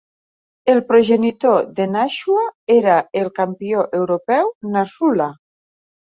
[0.71, 5.31] El progenitor de Nashua era el campió europeu Nasrullah.